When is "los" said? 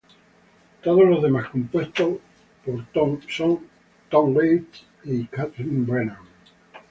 1.07-1.21